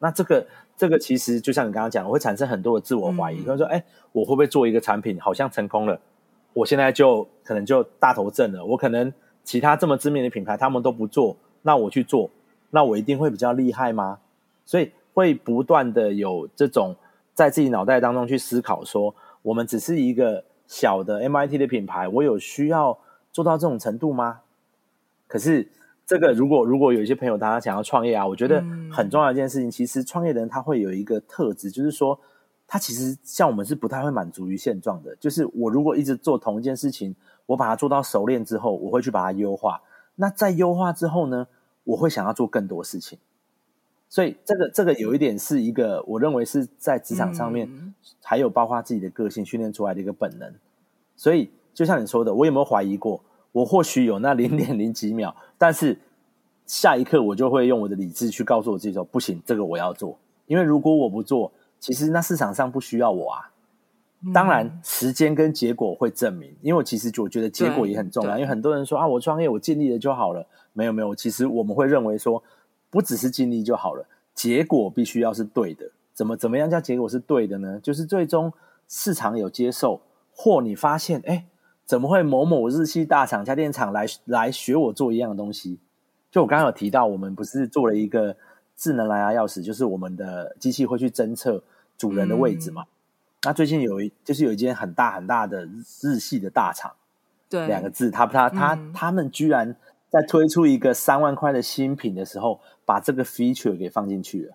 [0.00, 6.00] 那这个这个其实就像你刚刚讲，我会产生很多的自我怀疑，比如说，哎，我会不会做一个产品好像成功了？
[6.52, 8.64] 我现在就可能就大头挣了。
[8.64, 9.12] 我可能
[9.44, 12.28] 其他这么知名的品牌他们都不做，那我去做，
[12.70, 14.18] 那我一定会比较厉害吗？
[14.64, 16.96] 所以会不断的有这种
[17.40, 22.98] 在自己脑袋当中去思考说，我们只是一个小的 MIT 的品牌，我有需要
[23.32, 24.40] 做到这种程度吗？
[25.26, 25.66] 可是
[26.04, 32.20] 这个如果如果有一些朋友大家想要创业啊，我觉得很重要的一件事情，嗯、其实创业的人他会有一个特质，就是说。
[32.72, 37.12] 他其实像我们是不太会满足于现状的，就是我如果一直做同一件事情，
[37.46, 39.82] 我把它做到熟练之后，我会去把它优化。
[40.14, 41.48] 那在优化之后呢，
[41.82, 43.18] 我会想要做更多事情。
[44.10, 50.52] 所以这个这个有一点是一个，我认为是在职场上面，还有包括自己的个性训练出来的一个本能。
[51.16, 53.22] 所以就像你说的，我有没有怀疑过？
[53.52, 55.98] 我或许有那零点零几秒，但是
[56.66, 61.50] 下一刻我就会用我的理智去告诉我自己说，不行，这个我要做，因为如果我不做。
[61.80, 63.50] 其实那市场上不需要我啊，
[64.34, 72.42] 当然时间跟结果会证明，因为我其实我觉得结果也很重要，因为很多人说啊，我创业我尽力了就好了，没有没有，其实我们会认为说，
[72.90, 75.90] 不只是尽力就好了，结果必须要是对的。
[76.12, 77.80] 怎么怎么样叫结果是对的呢？
[77.82, 78.52] 就是最终
[78.88, 80.00] 市场有接受，
[80.34, 81.46] 或你发现哎，
[81.86, 85.78] 怎么会某某日系大厂家电厂来来学我做一样的东西？
[86.30, 88.36] 就我刚刚有提到，我们不是做了一个。
[88.76, 91.62] 智能蓝牙钥匙就是我们的机器会去侦测
[91.98, 92.80] 主人的位置嘛？
[92.84, 92.88] 嗯、
[93.42, 95.68] 那最近有一就是有一间很大很大的
[96.00, 96.90] 日系的大厂，
[97.50, 99.76] 对两个字，他他他、嗯、他们居然
[100.08, 102.58] 在推出一个三万块的新品的时候，
[102.90, 104.52] 把这个 feature 给放进去了。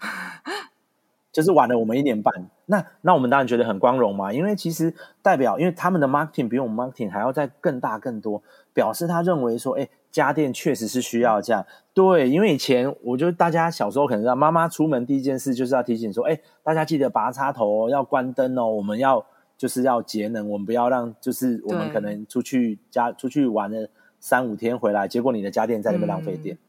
[1.31, 2.33] 就是晚了我们一年半，
[2.65, 8.43] 那那我们当然觉得很光荣嘛，因为其实代表，因为他们的 marketing 比我们 marketing 还要再更大更多，
[8.73, 11.65] 表示他认为说，哎，家电确实是需要这样。
[11.93, 19.25] 对，因为以前我觉得大家小时候可能知道，妈妈出门第一件事就是要提醒说，哎，大家记得拔插头哦，要关灯哦，我们要
[19.57, 23.89] 就是要节能，我们不要让就是我们可能出去家出去玩了
[24.21, 26.55] 三五天回来，结果你的家电在那边浪费电。
[26.55, 26.59] 嗯、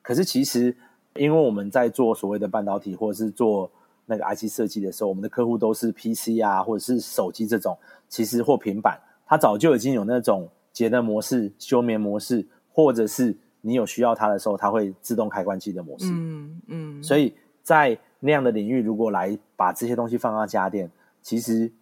[0.00, 0.74] 可是其实，
[1.18, 3.70] 因为我们在做所谓的半导体或者是做
[4.06, 7.76] 那个 IC 设计的时候，我们的客户都是 PC 啊，或者是手机这种，
[8.08, 16.06] 其实或平板，它早就已经有那种节能模式、休眠模式，或者是你有需要它的时候，它会自动开关机的模式。
[16.10, 17.02] 嗯嗯。
[17.02, 21.72] 所以在那样的领域，如果来把这些东西放到家电，其实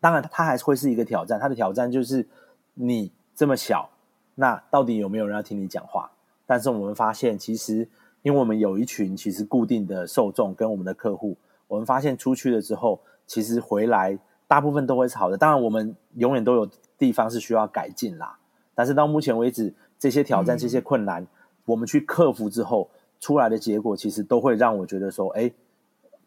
[0.00, 1.40] 当然它还是会是一个挑战。
[1.40, 2.26] 它的挑战就是
[2.74, 3.88] 你这么小，
[4.34, 6.10] 那到底有没有人要听你讲话？
[6.44, 7.88] 但是我们发现，其实
[8.22, 11.36] 因为我们有一群其实固定的受众跟我们的客户。
[11.68, 15.36] 我们发现出去了之后，其实回来大部分都会是好的。
[15.36, 18.38] 当然，我们永远都有地方是需要改进啦。
[18.74, 21.28] 但是到目前为止，这些挑战、这些困难，嗯、
[21.66, 25.52] 我们去克服之后，出来的结果其实都会让我觉得说，哎，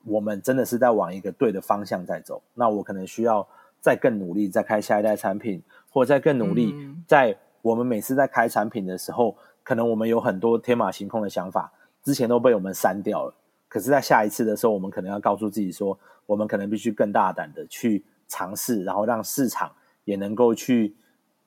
[0.06, 2.42] 我们真的是在往一个对的方向在走。
[2.54, 3.48] 那我可能需要
[3.82, 11.74] 再更努力，再开下一代产品，或者再更努力，嗯、在我们每次在开产品的时候，可能我们有很多天马行空的想法，
[12.04, 13.34] 之前都被我们删掉了。
[13.68, 19.72] 可是，在下一次的时候，我们可能要告诉自己说，我们可能必须更大胆的去尝试，然后让市场
[20.04, 20.96] 也能够去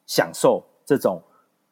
[0.06, 1.22] 享受这种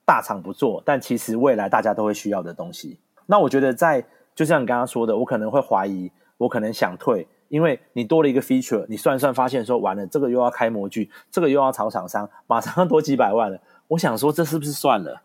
[0.04, 2.98] 大厂不做，但其实未来大家都会需要的东西。
[3.26, 13.58] 那我觉得在，就像你刚刚说的，我可能会怀疑，我可能想退，因为你多了一个 feature，你算算发现说，完了，这个又要开模具，这个又要找厂商，马上要多几百万了。
[13.88, 15.22] 我想说，这是不是算了？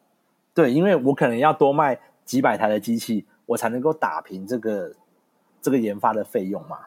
[0.55, 4.93] 对，因为我可能要多卖几百台的机器，我才能够打平这个。
[5.61, 6.77] 这个研发的费用嘛，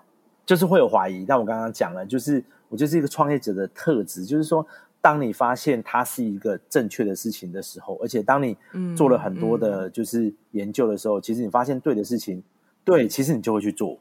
[0.47, 1.27] 就是会有怀疑。
[1.27, 4.67] 但我刚刚讲了，就是我觉得是一个创业者的特质，就是说，
[4.99, 8.57] 当你发现它是一个正确的事情的时候，而且当你
[8.97, 12.43] 做了很多的，就是研究的时候，嗯嗯、其实你发现对的事情，
[12.83, 13.99] 对，其实你就会去做。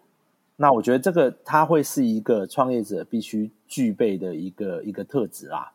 [0.55, 5.73] 那我觉得这个它会是一个创业者必须具备的一个一个特质啦。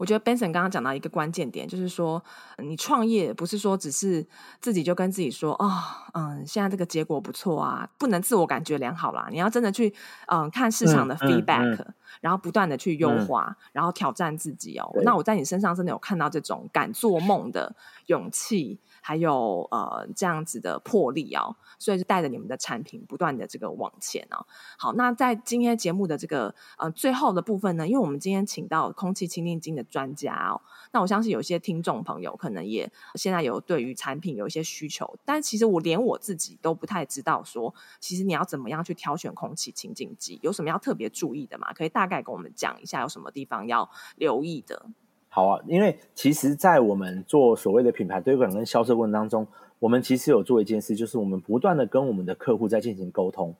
[0.00, 2.24] 我觉得 Benson 刚刚讲到一个关键点，就是说
[2.56, 4.26] 你创业不是说只是
[4.58, 5.70] 自己就跟自己说哦，
[6.14, 9.28] 嗯，现在这个结果不错啊，不能自我感觉良好啦。
[9.30, 9.92] 你要真的去
[10.28, 14.90] 嗯看市场的 feedback，、嗯嗯嗯、然后不断的去优化，嗯、然后挑战自己哦。
[15.02, 18.78] 那我在你身上真的有看到这种敢做梦的勇气。
[19.00, 24.46] 还有呃这样子的魄力哦，所以就带着你们的产品不断的这个往前哦。
[24.78, 30.60] 好，那在今天节目的这个呃最后的部分呢，因为我们今天请到空气清净机的专家哦，
[30.92, 41.72] 那我相信有些听众朋友可能也现在有对于产品有一些需求，但其实我连我自己都不太知道说，其实你要怎么样去挑选空气清净机，有什么要特别注意的吗？
[41.72, 44.86] 可以大概跟我们讲一下有什么地方要留意的。
[45.32, 49.46] 好啊，因为其实，在我们做所谓的品牌推广跟销售过程当中，
[49.78, 53.54] 我们其实有做一件事，就是我们不断的跟我们的客户在进行沟通。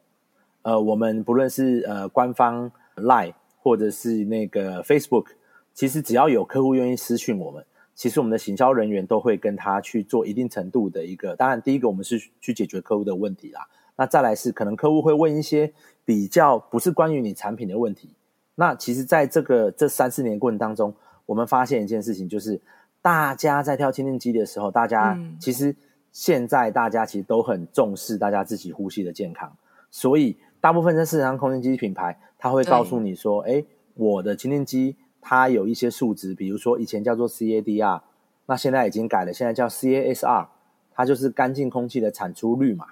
[0.62, 5.26] 呃，我们不论是呃官方 Line 或者是那个 Facebook，
[5.72, 11.36] 其实只要有客户愿意私讯我们，其实我们的行销人员都会跟他去做一定程度的一个。
[11.36, 13.68] 当然，第一个我们是去解决客户的问题啦。
[13.94, 15.72] 那再来是可能客户会问一些
[16.04, 18.10] 比较不是关于你产品的问题。
[18.56, 20.92] 那其实，在这个这三四年过程当中，
[21.30, 22.60] 我们发现一件事情，就是
[23.00, 25.76] 大家在挑清净机的时候，大家其实
[26.10, 29.56] 现在大家其实都很重视大家自己呼吸的健康，
[29.92, 33.64] 所以大部分在市场上空气机品牌，他会告诉你说：“哎，
[33.94, 38.00] 我的清净机它有一些数值，比如说以前叫做 CADR，
[38.46, 40.48] 那现在已经改了，现在叫 CASR，
[40.92, 42.86] 它就是干净空气的产出率嘛。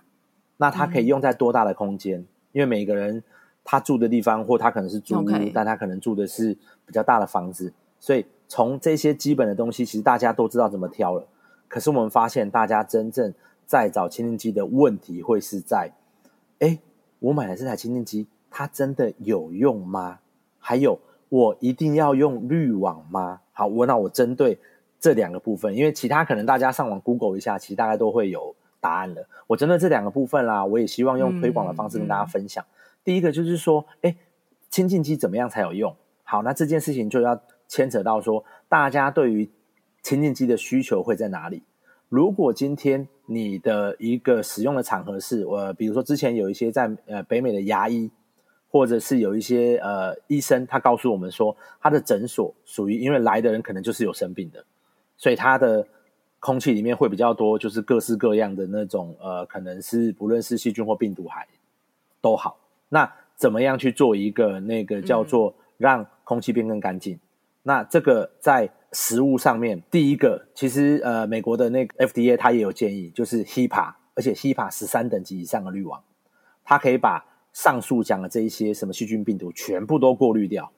[0.58, 2.24] 那它可以用在多大的空间？
[2.52, 3.24] 因为每个人
[3.64, 11.26] 他住的地方，或他可能是租屋，但他可能住的是比较大的房子。”所以从这些基本的东西，其实大家都知道怎么挑了。
[11.68, 13.34] 可是我们发现，大家真正
[13.66, 15.92] 在找清净机的问题会是在：
[16.60, 16.78] 哎，
[17.18, 20.20] 我买了这台清净机，它真的有用吗？
[20.58, 23.40] 还有，我一定要用滤网吗？
[23.52, 24.58] 好，我那我针对
[24.98, 29.28] 这两个部分，因为其他可能大家上网 Google 一下，其实大概都会有答案了。
[29.46, 32.64] 我针对这两个部分啦，我也希望用推广的方式跟大家分享。
[32.64, 34.16] 嗯嗯、第一个就是说，哎，
[34.70, 35.94] 清净机怎么样才有用？
[36.22, 37.38] 好，那这件事情就要。
[37.68, 39.48] 牵扯到说，大家对于
[40.02, 41.62] 清净机的需求会在哪里？
[42.08, 48.10] 如果今天你的一个使用的场合是，呃，比如说之前有一些在呃北美的牙医，
[48.70, 54.64] 或者是有一些呃医生，他告诉我们说，他的诊所属于因为来的人可能就是有生病的，
[55.18, 55.86] 所以他的
[56.40, 61.46] 空气里面会比较多，就是各式各样的那种呃，可能是不论是细菌或病毒还
[62.22, 62.58] 都好。
[62.88, 67.16] 那怎么样去做一个那个叫做让空气变更干净？
[67.16, 67.20] 嗯
[67.68, 76.02] 那这个在食物上面，第一个其实呃，美国的那个 FDA 它也有建议，就是 HEPA，而且 HEPA 十三等级以上的滤网，
[76.64, 80.72] 它可以把上述讲的这一些什么细菌病毒全部都过滤掉。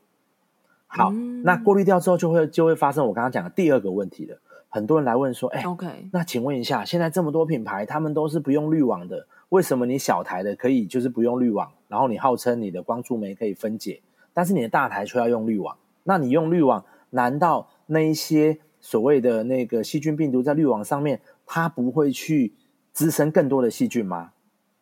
[0.89, 4.41] 好，嗯、那过滤掉之后，就会就会发生我刚刚讲的第二个问题了。
[4.69, 14.03] 很多人来问说，哎，OK，那请问一下，现在这么多品牌，他们都是不用滤网的，为什么你小台的可以就是不用滤网，然后你号称你的光触媒可以分解，
[14.35, 15.77] 但是你的大台却要用滤网？
[16.11, 22.53] 那你用滤网，难道那一些所谓的那个细菌病毒在滤网上面，它不会去
[22.93, 24.33] 滋生更多的细菌吗？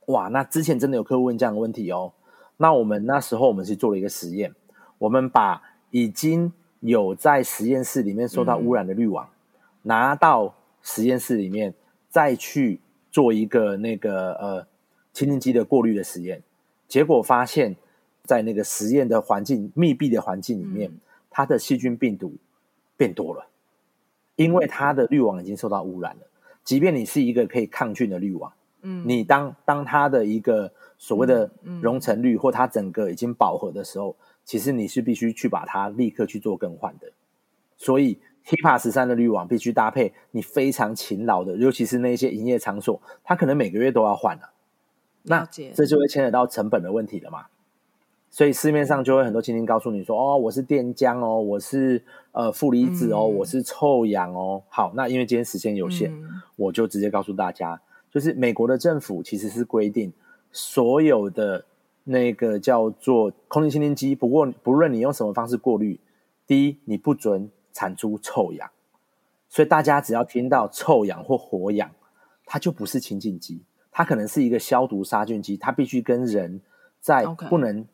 [0.07, 2.15] 哇，那之前真的有客户问这样的问题哦。
[2.57, 4.55] 那我们那时候我们是做了一个实验，
[4.97, 9.31] 我们把已经有在实验室里面受到污染的滤网，嗯、
[9.83, 11.75] 拿到实验室里面
[12.09, 14.67] 再去做一个那个呃
[15.13, 16.43] 清净机的过滤的实验，
[16.87, 17.77] 结果发现，
[18.25, 20.91] 在那个实验的环境密闭的环境里面。
[20.91, 21.01] 嗯
[21.39, 22.35] 它的细菌病毒
[22.97, 23.47] 变多了，
[24.35, 26.23] 因为它的滤网已经受到污染了。
[26.65, 31.49] 即便你是一个可以抗菌的滤网，嗯，你当当它的一个所谓的
[31.81, 37.13] 熔层率或它整个已经饱和的时候，其实你是必须去把它立刻去做更换的。
[37.77, 44.51] 所以 HEPA 十三的滤网必须搭配你非常勤劳的，尤其是那些营业场所，它可能每个月都要换了。
[45.23, 47.47] 那这就会牵扯到成本的问题了嘛。
[48.31, 60.13] 所以市面上就会很多亲戚告诉你说：“哦，我是电浆哦，我是呃负离子哦，嗯、我是臭氧哦。”好，那因为今天时间有限，嗯、我就直接告诉大家，就是美国的政府其实是规定
[60.53, 61.65] 所有的
[62.05, 65.99] 那个叫做空气清新机，不过不论你用什么方式过滤，
[66.47, 68.71] 第一你不准产出臭氧。
[69.49, 71.91] 所以大家只要听到臭氧或活氧，
[72.45, 76.61] 它就不是清净机，它可能是一个消毒杀菌机，它必须跟人
[77.01, 77.87] 在不能。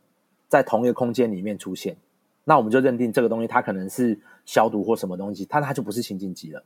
[0.55, 1.97] 在同一个空间里面出现，
[2.45, 6.63] 那我们就认定这个东西它可能是消毒或什么东西，它它就不是清净机了。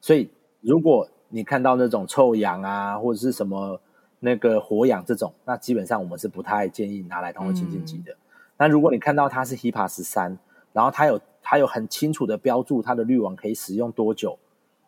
[0.00, 0.30] 所以，
[0.62, 3.78] 如果你看到那种臭氧啊，或者是什么
[4.20, 8.12] 那个活氧这种，那基本上我们是不太建议拿来当做清净机的。
[8.12, 8.16] 嗯、
[8.56, 10.38] 那如果你看到它是 HEPA 十三，
[10.72, 14.38] 然后它有它有很清楚的标注它的滤网可以使用多久，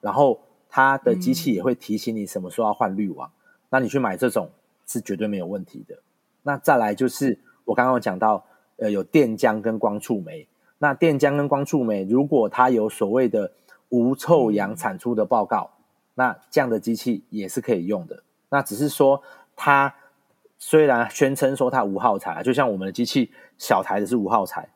[0.00, 0.40] 然后
[0.70, 4.48] 它的机器也会提醒你什么时候要换滤网，嗯、那你去买这种
[4.86, 5.98] 是绝对没有问题的。
[6.42, 8.42] 那再来就是我刚刚有讲到，
[8.78, 10.48] 呃，有电浆跟光触媒。
[10.78, 13.52] 那电浆跟光触媒，如果它有所谓的
[13.90, 15.70] 无臭氧产出的报告，
[16.14, 18.22] 那这样的机器也是可以用的。
[18.48, 19.22] 那只是说，
[19.54, 19.94] 它
[20.58, 24.68] 虽然宣称说它无耗材，就像我们的机器小台的是无耗材，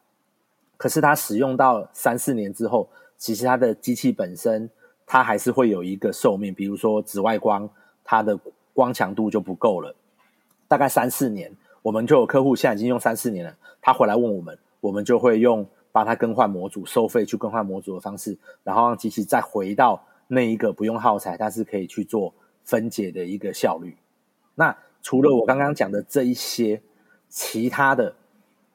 [0.76, 4.68] 可是它使用到三四年之后，其实它的机器本身
[5.07, 7.68] 它还是会有一个寿命，比如说紫外光，
[8.03, 8.38] 它的
[8.72, 9.95] 光强度就不够了，
[10.66, 11.53] 大概三四年，
[11.83, 15.66] 我们就有客户现在已经用三四年了，他回来问我们，我们就会用。
[15.93, 23.97] 帮他更换模组，收费去更换模组的方式，然后让机器再回到那一个不用耗材，但是可以去做分解的一个效率。
[24.55, 26.81] 那除了我刚刚讲的这一些，
[27.28, 28.14] 其他的，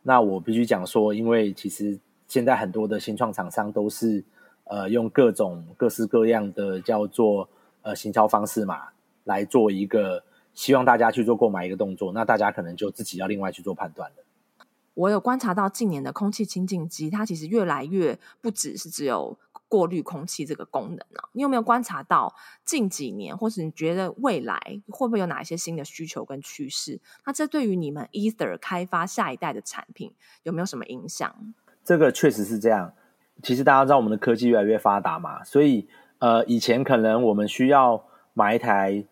[0.03, 1.97] 那我必须讲说，因为其实
[2.27, 4.21] 现在很多的新创厂商都是
[4.65, 7.47] 呃用各种各式各样的叫做
[7.83, 8.89] 呃行销方式嘛，
[9.23, 10.21] 来做一个
[10.55, 14.23] 希望大家去做购买一个动作，那大家可能就自己要另外去做判断了。
[14.95, 19.37] 我有观察到近年的空气清净机，它其实越来越不只是只有
[19.67, 21.27] 过滤空气这个功能啊。
[21.33, 22.33] 你有没有观察到
[22.63, 27.01] 近几年，或是你觉得未来会不会有哪一些新的需求跟趋势？
[27.25, 31.53] 那这对于你们 Aether 开发下一代的产品有没有什么影响？
[31.83, 32.93] 这个确实是这样。
[33.43, 35.89] 其实大家知道我们的科技越来越发达嘛，所以
[36.19, 39.05] 呃，以前可能我们需要买一台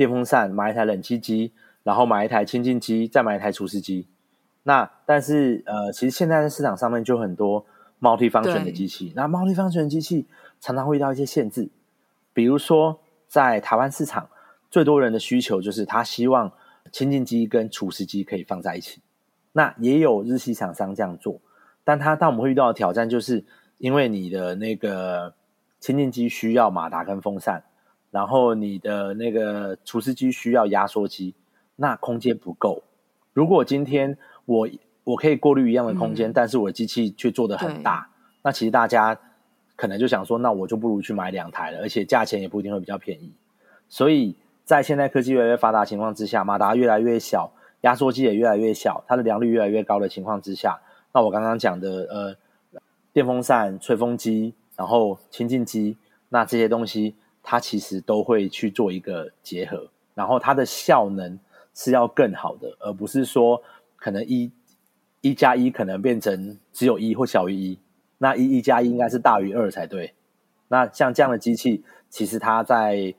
[0.00, 4.06] 电风扇，买一台冷气机，然后买一台清净机，再买一台除湿机。
[4.62, 7.66] 那但是呃，其实现在的市场上面就很多
[8.00, 9.12] multi-function 的机器。
[9.14, 10.24] 那 multi-function 的机器
[10.58, 11.68] 常常会遇到一些限制，
[12.32, 12.98] 比如说
[13.28, 14.30] 在台湾市场，
[14.70, 16.50] 最多人的需求就是他希望
[16.90, 19.02] 清净机跟除湿机可以放在一起。
[19.52, 21.38] 那也有日系厂商这样做，
[21.84, 23.44] 但他当我们会遇到的挑战，就是
[23.76, 25.34] 因为你的那个
[25.78, 27.64] 清净机需要马达跟风扇，
[28.10, 31.34] 然后你的那个除湿机需要压缩机，
[31.76, 32.82] 那空间不够。
[33.32, 34.68] 如果今天我
[35.04, 38.10] 我可以过滤一样的空间，嗯、但是我的机器却做得很大，
[38.42, 39.18] 那其实大家
[39.76, 43.32] 可能就想说，那我就不如去买两台了，而且价钱也不一定会比较便宜。
[43.88, 50.80] 所以在现在科技越来越发达的情况之下，马达越来越小，压缩机也越来越小，它的良率越来越高的情况之下，
[51.12, 52.80] 那我刚刚讲的呃
[53.12, 55.96] 电风扇、吹风机，然后清净机，
[56.28, 61.38] 那这些东西它其实都会去做一个结合，然后它的效能
[61.74, 63.62] 是要更好的，而不是说。
[64.02, 64.50] 可能一
[65.20, 67.78] 一加一可能变成只有一或小于一，
[68.16, 70.14] 那一一加一应该是大于二才对。
[70.68, 73.14] 那像这样的机器，其实它在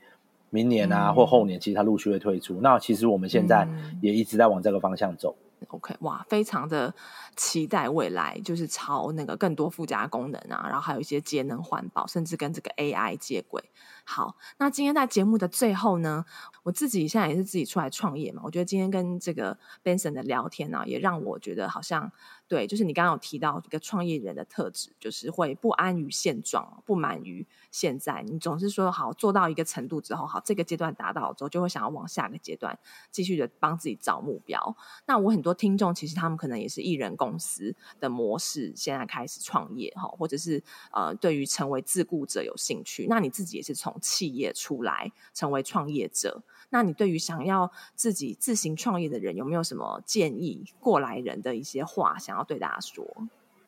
[0.49, 2.61] 明年啊、嗯、或后年，其实它陆续会推出。
[2.61, 3.67] 那其实我们现在
[4.01, 5.35] 也一直在往这个方向走。
[5.67, 6.93] OK，哇，非常的
[7.35, 13.63] 期待未来，就是朝那个更多附加功能啊，然后还有一些节能环保，甚至跟这个 AI 接轨。
[14.03, 16.25] 好，那今天在节目的最后呢，
[16.63, 22.11] 我自己现在也是自己出来创业嘛，我觉得今天跟这个 Benson 的聊天呢、啊，也让我觉得好像。
[22.51, 28.21] 对，就是你刚刚有提到一个创业人的特质，就是会不安于现状，不满于现在。
[28.23, 32.77] 你总是说好做到一个程度之后，好这个阶段达到之后，就会想要往下个阶段
[33.09, 34.75] 继续的帮自己找目标。
[35.05, 43.07] 那我很多听众其实他们可能也是艺人公司的模式，现在开始创业哈，或者是呃对于成为自雇者有兴趣。
[43.07, 46.43] 那你自己也是从企业出来成为创业者。
[46.71, 50.63] 那你对于想要自己自行创业的人，有没有什么建议？
[50.79, 53.05] 过来人的一些话，想要对大家说？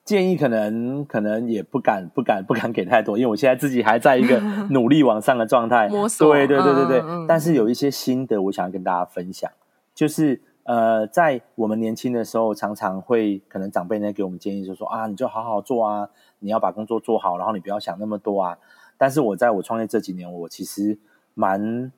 [0.06, 4.38] 建议可能可能也不敢不敢不敢给太多，因为我现在自己还在一个
[4.72, 6.34] 努力往上的状态，摸索。
[6.34, 7.01] 对对对对对。
[7.28, 9.49] 但是有一些心得，我想要跟大家分享，
[9.93, 18.58] 就是呃，在我们年轻的时候，常常会可能长辈呢给我们建议，就说啊，你就好好做啊，你要把工作做好，然后你不要想那么多啊。
[18.97, 20.97] 但是我在我创业这几年，我其实
[21.34, 21.91] 蛮。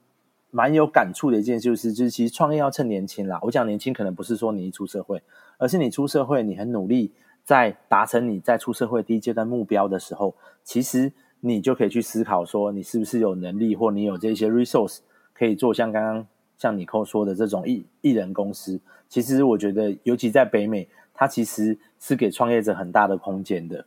[0.55, 3.37] 蛮有感触的一件事就是，就是其实创业要趁年轻啦。
[3.41, 5.21] 我讲年轻，可能不是说你一出社会，
[5.57, 7.11] 而是你出社会，你很努力，
[7.43, 10.33] 在达成你在出社会第一阶段目标的时候，
[10.63, 14.99] 其实你就可以去思考说，你是不是有能力，或你有这些 resource
[15.33, 16.25] 可以做像刚刚
[16.57, 18.79] 像你扣说的这种艺艺人公司。
[19.09, 23.85] 其实我觉得，尤其在北美，它其实是给创业者很大的空间的。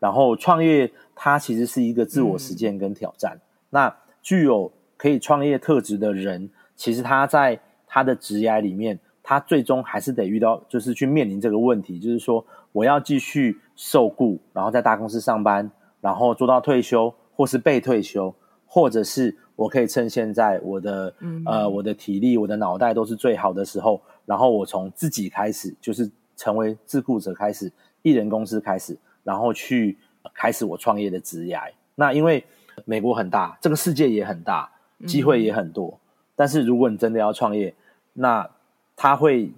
[0.00, 3.36] 然后创业，它其实是一个自我实践跟挑战。
[3.36, 4.72] 嗯、那具有。
[5.00, 15.70] 可以创业特质的人，其实他在他的职涯里面，他最终还是得遇到，就是去面临这个问题，就是说我要继续受雇，然后在大公司上班，
[16.02, 18.34] 然后做到退休，或是被退休，
[18.66, 27.72] 或者是我可以趁现在我的、嗯、呃我的体力、我的脑袋都是最好的时候，然后我从自己开始，就是成为自雇者开始，
[28.02, 29.96] 一人公司开始，然后去
[30.34, 31.62] 开始我创业的职涯。
[31.94, 32.44] 那因为
[32.84, 34.70] 美国很大，这个世界也很大，
[35.06, 35.88] 机会也很多。
[35.88, 36.00] 嗯、
[36.36, 37.74] 但是如果你真的要创业，
[38.12, 38.48] 那
[38.96, 39.52] 他会，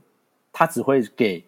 [0.53, 1.45] 他只会给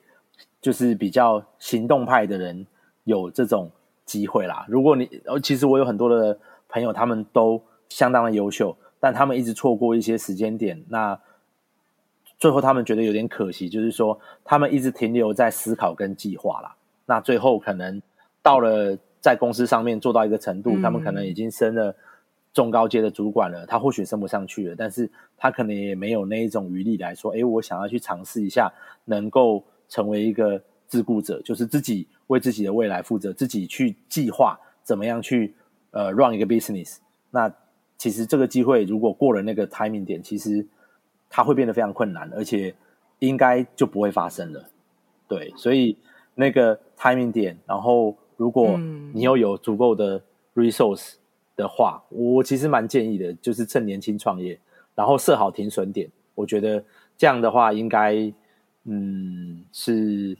[0.61, 2.67] 就是比较行动派的人
[3.05, 3.71] 有这种
[4.05, 4.65] 机会啦。
[4.69, 5.09] 如果你，
[5.43, 6.39] 其实我有很多的
[6.69, 10.83] 朋友，他们都相当的优秀，但他们一直错过一些时间点。
[10.89, 11.19] 那
[12.39, 16.75] 最后他们觉得有点可惜，就是说他们一直停留在思考跟计划啦。
[17.07, 18.03] 那最后可能
[18.43, 21.95] 到了在公司上面做到一个程度，嗯、他们可能已经升了
[22.55, 28.73] 中高阶的主管了，他或许升不上去了，但是他可能也没有那一种余力来说，哎，我想要去尝试一下，
[29.07, 35.53] 能够成为一个自雇者，就是自己为自己的未来负责，自己去计划怎么样去
[35.91, 36.99] 呃 run 一个 business。
[37.33, 37.53] 那
[37.99, 40.65] 其实这个机会如果过了那个 timing 点，其实
[41.29, 42.73] 它会变得非常困难，而且
[43.19, 44.65] 应该就不会发生了。
[45.27, 45.99] 对，所以
[46.37, 48.79] 那个 timing 点，然后如果
[49.13, 50.23] 你又有足够的
[50.55, 51.15] resource。
[51.57, 54.59] 的话，我其实蛮建议的，就是趁年轻创业，
[54.95, 56.11] 然后设好停损点。
[56.35, 56.85] 我觉得
[57.17, 58.33] 这样的话，应该
[58.85, 60.37] 嗯是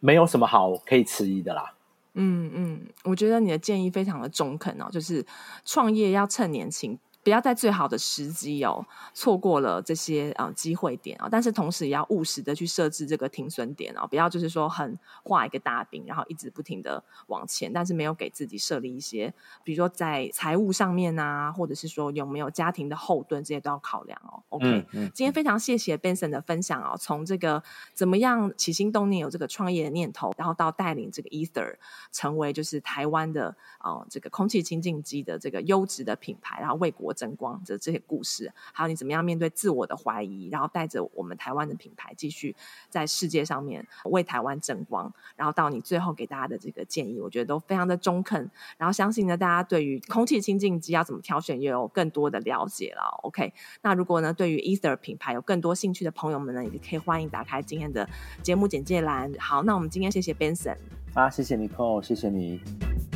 [0.00, 1.74] 没有什么好可以迟疑的啦。
[2.14, 5.26] 嗯嗯，我觉得你的建议非常的中肯哦，就是
[5.64, 6.98] 创业要趁年轻。
[7.24, 19.32] 不要在最好的时机哦，错过了这些啊、呃、机会点啊、哦，但是同时也要务实的去设置这个停损点哦，不要就是说很画一个大饼，然后一直不停的往前，但是没有给自己设立一些，
[19.64, 24.42] 比如说在财务上面啊，或者是说有没有家庭的后盾，这些都要考量哦。
[24.50, 27.62] OK，嗯嗯，今天非常谢谢 Benson 的分享哦，从这个
[27.94, 31.76] 怎么样起心动念有这个创业的念头，然后到带领这个 Ether
[32.12, 42.54] 成为就是台湾的啊、呃、这个空气清净机的这个优质的品牌，然后为国争光的这些故事，还有你怎么样面对自我的怀疑，然后带着我们台湾的品牌继续
[42.90, 48.50] 在世界上面为台湾争光，然后到你最后给大家的这个建议，我觉得都非常的中肯。
[48.76, 53.02] 然后相信呢，大家对于空气清净机要怎么挑选，也有更多的了解了。
[53.22, 53.52] OK，
[53.82, 58.08] 那如果呢，对于 Ether 品牌有更多兴趣的朋友们呢，也可以欢迎打开今天的
[58.42, 59.32] 节目简介栏。
[59.38, 60.76] 好，那我们今天谢谢 Benson
[61.14, 63.13] 啊，谢谢 Nicole，谢谢你。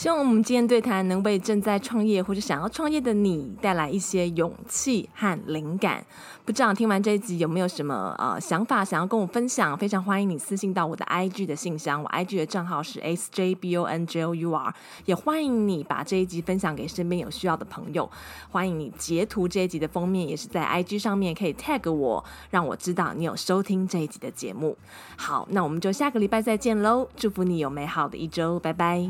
[0.00, 6.02] 希望我们今天对谈能为正在创业或者想要创业的你带来一些勇气和灵感。
[6.46, 9.76] 不知道听完这一集有没有什么呃想法想要跟我分享？
[9.76, 14.72] 非常欢迎你私信到我的 IG 的信箱，我 IG 的账号是 sjbonjour。
[15.04, 18.10] 也欢迎你把这一集分享给身边有需要的朋友。
[18.48, 24.78] 欢迎你截图这一集的封面，也是在 IG 上面可以 tag 我，让我知道你有收听这一集的节目。
[25.18, 27.06] 好，那我们就下个礼拜再见喽！
[27.14, 29.06] 祝福你有美好的一周，拜拜。